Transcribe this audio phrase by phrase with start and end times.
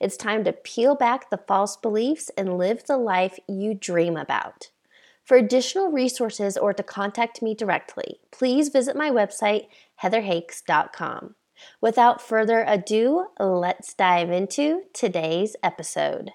[0.00, 4.70] It's time to peel back the false beliefs and live the life you dream about.
[5.24, 9.68] For additional resources or to contact me directly, please visit my website,
[10.02, 11.36] heatherhakes.com.
[11.80, 16.32] Without further ado, let's dive into today's episode.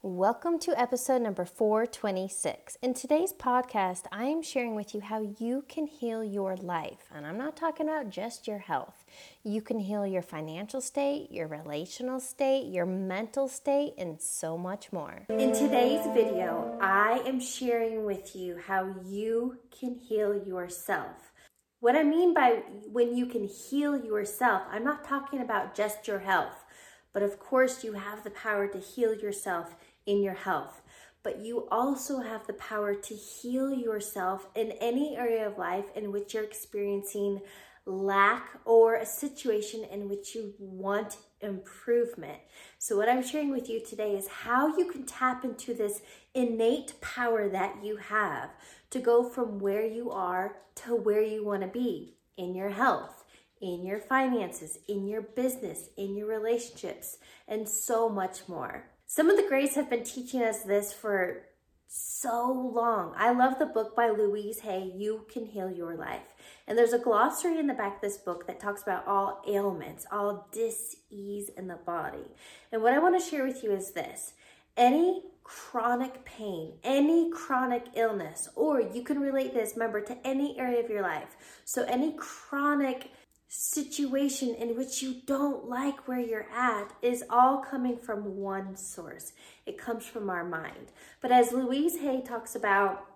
[0.00, 2.78] Welcome to episode number 426.
[2.82, 7.10] In today's podcast, I am sharing with you how you can heal your life.
[7.12, 9.04] And I'm not talking about just your health.
[9.42, 14.92] You can heal your financial state, your relational state, your mental state, and so much
[14.92, 15.26] more.
[15.30, 21.32] In today's video, I am sharing with you how you can heal yourself.
[21.80, 26.20] What I mean by when you can heal yourself, I'm not talking about just your
[26.20, 26.64] health,
[27.12, 29.74] but of course, you have the power to heal yourself
[30.08, 30.80] in your health,
[31.22, 36.10] but you also have the power to heal yourself in any area of life in
[36.10, 37.40] which you're experiencing
[37.84, 42.38] lack or a situation in which you want improvement.
[42.78, 46.00] So, what I'm sharing with you today is how you can tap into this
[46.34, 48.50] innate power that you have
[48.90, 53.24] to go from where you are to where you want to be in your health,
[53.60, 58.84] in your finances, in your business, in your relationships, and so much more.
[59.10, 61.46] Some of the greats have been teaching us this for
[61.86, 63.14] so long.
[63.16, 66.34] I love the book by Louise Hay, You Can Heal Your Life.
[66.66, 70.04] And there's a glossary in the back of this book that talks about all ailments,
[70.12, 72.34] all dis-ease in the body.
[72.70, 74.34] And what I want to share with you is this.
[74.76, 80.84] Any chronic pain, any chronic illness, or you can relate this, remember, to any area
[80.84, 81.34] of your life.
[81.64, 83.10] So any chronic
[83.48, 89.32] situation in which you don't like where you're at is all coming from one source.
[89.64, 90.92] It comes from our mind.
[91.22, 93.06] But as Louise Hay talks about,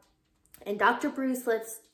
[0.66, 1.10] and Dr.
[1.10, 1.46] Bruce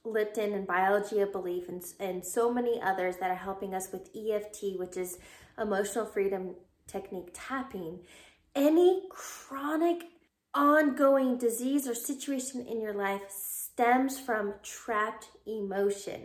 [0.05, 4.11] Lipton and Biology of Belief, and, and so many others that are helping us with
[4.15, 5.19] EFT, which is
[5.61, 6.55] emotional freedom
[6.87, 8.01] technique tapping,
[8.55, 10.05] any chronic
[10.55, 16.23] ongoing disease or situation in your life stems from trapped emotion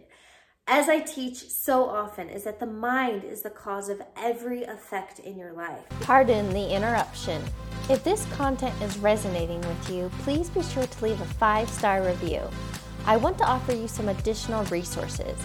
[0.67, 5.19] as I teach so often, is that the mind is the cause of every effect
[5.19, 5.83] in your life.
[6.01, 7.41] Pardon the interruption.
[7.89, 12.01] If this content is resonating with you, please be sure to leave a five star
[12.01, 12.41] review.
[13.05, 15.37] I want to offer you some additional resources.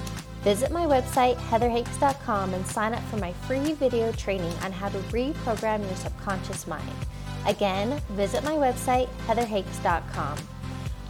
[0.43, 4.99] Visit my website, heatherhakes.com, and sign up for my free video training on how to
[4.99, 6.95] reprogram your subconscious mind.
[7.47, 10.39] Again, visit my website, heatherhakes.com.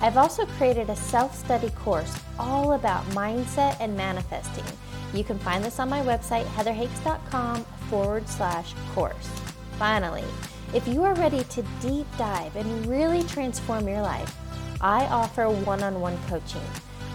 [0.00, 4.64] I've also created a self study course all about mindset and manifesting.
[5.12, 9.28] You can find this on my website, heatherhakes.com forward slash course.
[9.78, 10.24] Finally,
[10.74, 14.36] if you are ready to deep dive and really transform your life,
[14.80, 16.62] I offer one on one coaching.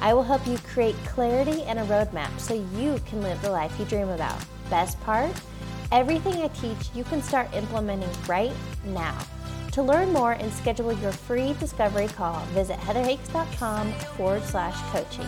[0.01, 3.79] I will help you create clarity and a roadmap so you can live the life
[3.79, 4.37] you dream about.
[4.69, 5.31] Best part?
[5.91, 8.51] Everything I teach you can start implementing right
[8.85, 9.17] now.
[9.73, 15.25] To learn more and schedule your free discovery call, visit heatherhakes.com forward slash coaching.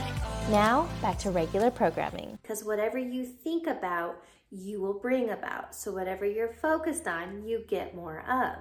[0.52, 2.38] Now, back to regular programming.
[2.44, 5.74] Because whatever you think about, you will bring about.
[5.74, 8.58] So, whatever you're focused on, you get more of.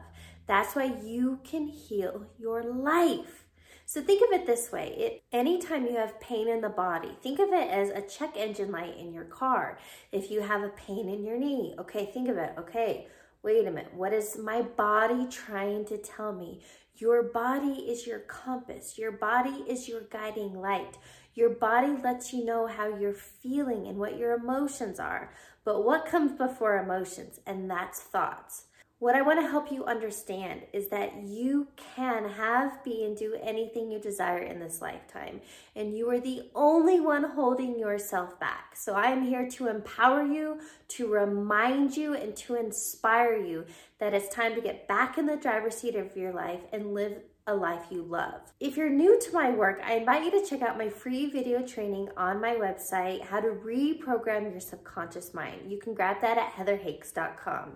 [0.46, 3.44] That's why you can heal your life.
[3.86, 4.94] So think of it this way.
[4.96, 8.72] It, anytime you have pain in the body, think of it as a check engine
[8.72, 9.78] light in your car.
[10.10, 12.54] If you have a pain in your knee, okay, think of it.
[12.58, 13.08] Okay,
[13.44, 16.62] wait a minute, what is my body trying to tell me?
[16.96, 18.96] Your body is your compass.
[18.96, 20.96] Your body is your guiding light.
[21.34, 25.34] Your body lets you know how you're feeling and what your emotions are.
[25.64, 27.40] But what comes before emotions?
[27.46, 28.64] And that's thoughts.
[29.04, 33.36] What I want to help you understand is that you can have, be, and do
[33.42, 35.42] anything you desire in this lifetime.
[35.76, 38.74] And you are the only one holding yourself back.
[38.74, 40.58] So I am here to empower you,
[40.88, 43.66] to remind you, and to inspire you
[43.98, 47.18] that it's time to get back in the driver's seat of your life and live
[47.46, 48.40] a life you love.
[48.58, 51.60] If you're new to my work, I invite you to check out my free video
[51.60, 55.70] training on my website, How to Reprogram Your Subconscious Mind.
[55.70, 57.72] You can grab that at heatherhakes.com.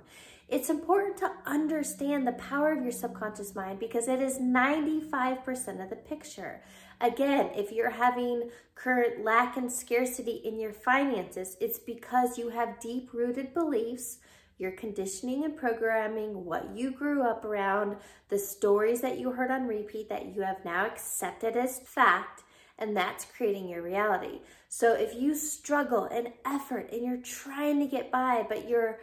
[0.48, 5.90] It's important to understand the power of your subconscious mind because it is 95% of
[5.90, 6.62] the picture.
[7.02, 12.80] Again, if you're having current lack and scarcity in your finances, it's because you have
[12.80, 14.18] deep rooted beliefs,
[14.56, 17.96] your conditioning and programming, what you grew up around,
[18.30, 22.42] the stories that you heard on repeat that you have now accepted as fact,
[22.78, 24.40] and that's creating your reality.
[24.68, 28.98] So if you struggle and effort and you're trying to get by, but you're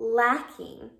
[0.00, 0.90] lacking,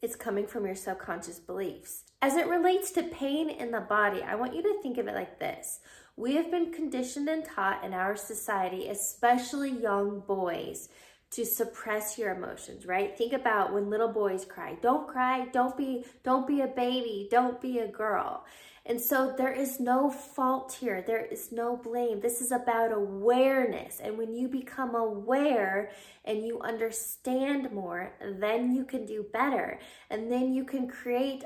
[0.00, 2.04] it's coming from your subconscious beliefs.
[2.22, 5.14] As it relates to pain in the body, I want you to think of it
[5.14, 5.80] like this.
[6.16, 10.88] We have been conditioned and taught in our society, especially young boys,
[11.32, 13.16] to suppress your emotions, right?
[13.16, 14.78] Think about when little boys cry.
[14.80, 18.44] Don't cry, don't be don't be a baby, don't be a girl.
[18.88, 21.02] And so there is no fault here.
[21.04, 22.20] There is no blame.
[22.20, 24.00] This is about awareness.
[24.00, 25.90] And when you become aware
[26.24, 29.80] and you understand more, then you can do better.
[30.08, 31.42] And then you can create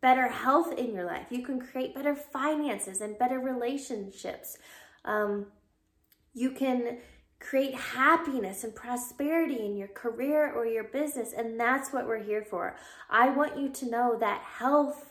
[0.00, 1.26] better health in your life.
[1.28, 4.56] You can create better finances and better relationships.
[5.04, 5.46] Um,
[6.32, 6.98] you can
[7.40, 11.34] create happiness and prosperity in your career or your business.
[11.36, 12.76] And that's what we're here for.
[13.10, 15.09] I want you to know that health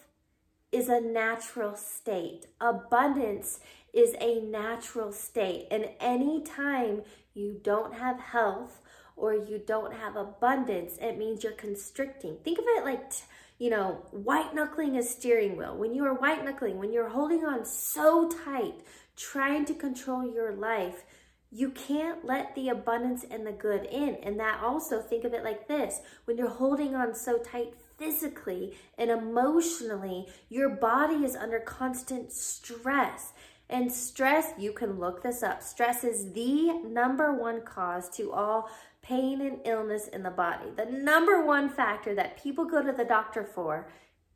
[0.71, 3.59] is a natural state, abundance
[3.93, 5.67] is a natural state.
[5.71, 7.01] And anytime
[7.33, 8.79] you don't have health
[9.15, 12.37] or you don't have abundance, it means you're constricting.
[12.43, 13.11] Think of it like,
[13.57, 15.75] you know, white knuckling a steering wheel.
[15.75, 18.75] When you are white knuckling, when you're holding on so tight,
[19.15, 21.03] trying to control your life,
[21.51, 24.15] you can't let the abundance and the good in.
[24.21, 28.77] And that also, think of it like this when you're holding on so tight physically
[28.97, 33.33] and emotionally, your body is under constant stress.
[33.69, 35.61] And stress, you can look this up.
[35.61, 38.69] Stress is the number one cause to all
[39.03, 40.71] pain and illness in the body.
[40.75, 43.87] The number one factor that people go to the doctor for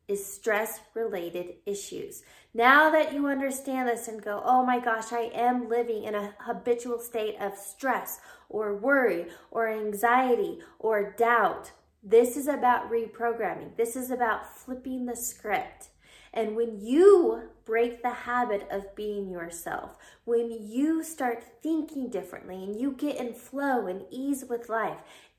[0.07, 2.23] is stress related issues.
[2.53, 6.33] Now that you understand this and go, oh my gosh, I am living in a
[6.39, 8.19] habitual state of stress
[8.49, 11.71] or worry or anxiety or doubt,
[12.03, 13.77] this is about reprogramming.
[13.77, 15.87] This is about flipping the script.
[16.33, 19.95] And when you break the habit of being yourself,
[20.25, 24.97] when you start thinking differently and you get in flow and ease with life,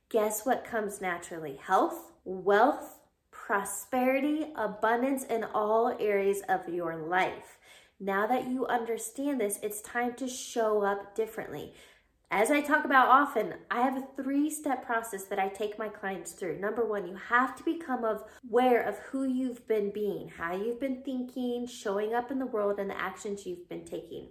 [0.09, 1.57] guess what comes naturally?
[1.57, 2.99] Health, wealth,
[3.31, 7.59] prosperity, abundance in all areas of your life.
[8.01, 11.75] Now that you understand this, it's time to show up differently.
[12.37, 15.87] As I talk about often, I have a three step process that I take my
[15.87, 16.59] clients through.
[16.59, 21.05] Number one, you have to become aware of who you've been being, how you've been
[21.05, 24.31] thinking, showing up in the world, and the actions you've been taking.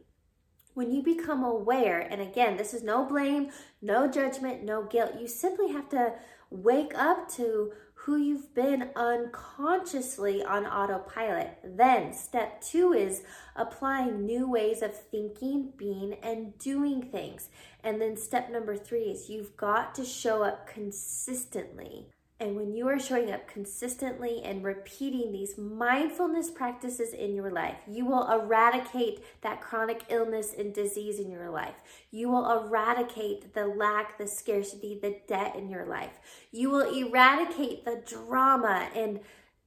[0.74, 3.52] When you become aware, and again, this is no blame,
[3.82, 6.16] no judgment, no guilt, you simply have to
[6.50, 7.72] wake up to
[8.04, 11.58] who you've been unconsciously on autopilot.
[11.64, 13.24] Then, step two is
[13.56, 17.48] applying new ways of thinking, being, and doing things.
[17.82, 22.08] And then, step number three is you've got to show up consistently.
[22.44, 27.78] And when you are showing up consistently and repeating these mindfulness practices in your life,
[27.88, 31.76] you will eradicate that chronic illness and disease in your life.
[32.12, 36.20] You will eradicate the lack, the scarcity, the debt in your life.
[36.52, 39.22] You will eradicate the drama and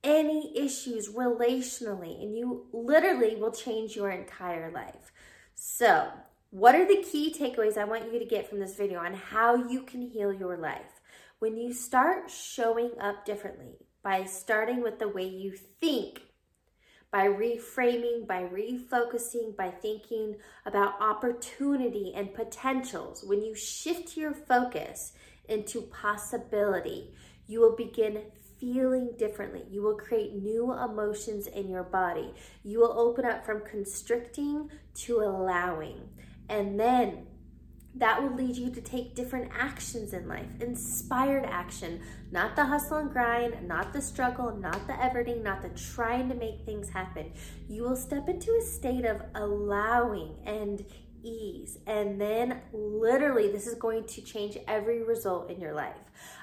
[0.04, 5.12] any issues relationally, and you literally will change your entire life.
[5.54, 6.10] So,
[6.50, 9.66] what are the key takeaways I want you to get from this video on how
[9.66, 10.95] you can heal your life?
[11.38, 16.22] When you start showing up differently by starting with the way you think,
[17.12, 25.12] by reframing, by refocusing, by thinking about opportunity and potentials, when you shift your focus
[25.46, 27.12] into possibility,
[27.46, 28.22] you will begin
[28.58, 29.64] feeling differently.
[29.70, 32.32] You will create new emotions in your body.
[32.64, 36.00] You will open up from constricting to allowing.
[36.48, 37.26] And then
[37.96, 42.00] that will lead you to take different actions in life, inspired action,
[42.30, 46.34] not the hustle and grind, not the struggle, not the everything, not the trying to
[46.34, 47.32] make things happen.
[47.68, 50.84] You will step into a state of allowing and
[51.22, 51.78] ease.
[51.86, 55.96] And then, literally, this is going to change every result in your life.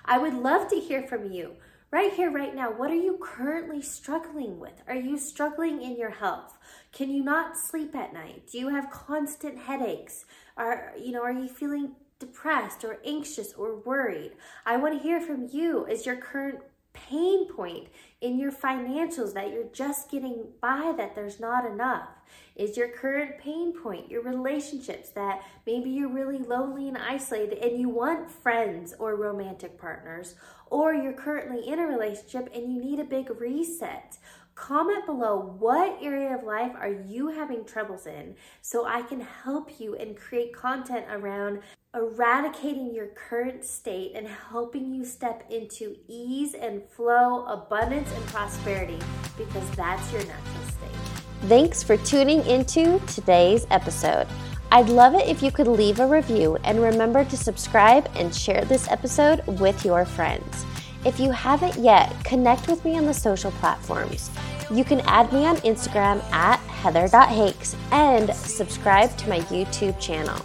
[0.05, 1.53] I would love to hear from you
[1.93, 4.81] right here, right now, what are you currently struggling with?
[4.88, 6.57] Are you struggling in your health?
[6.91, 8.47] Can you not sleep at night?
[8.51, 10.25] Do you have constant headaches?
[10.57, 14.31] Are, you know, are you feeling depressed or anxious or worried?
[14.65, 15.85] I want to hear from you.
[15.85, 16.62] Is your current
[17.10, 17.88] pain point
[18.22, 22.10] in your financials that you're just getting by, that there's not enough?
[22.55, 27.79] Is your current pain point your relationships that maybe you're really lonely and isolated and
[27.79, 30.36] you want friends or romantic partners?
[30.74, 34.17] or you're currently in a relationship and you need a big reset.
[34.55, 39.79] Comment below what area of life are you having troubles in so I can help
[39.79, 41.62] you and create content around
[41.95, 49.00] eradicating your current state and helping you step into ease and flow, abundance and prosperity
[49.38, 51.24] because that's your natural state.
[51.50, 54.27] Thanks for tuning into today's episode.
[54.72, 58.65] I'd love it if you could leave a review and remember to subscribe and share
[58.65, 60.65] this episode with your friends.
[61.05, 64.31] If you haven't yet, connect with me on the social platforms.
[64.72, 70.39] You can add me on Instagram at heather.hakes and subscribe to my YouTube channel.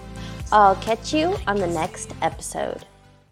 [0.50, 2.85] I'll catch you on the next episode.